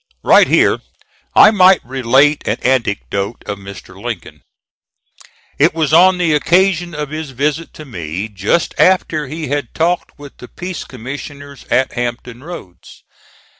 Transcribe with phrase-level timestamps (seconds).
[0.23, 0.79] Right here
[1.35, 4.03] I might relate an anecdote of Mr.
[4.03, 4.41] Lincoln.
[5.59, 10.17] It was on the occasion of his visit to me just after he had talked
[10.17, 13.03] with the peace commissioners at Hampton Roads.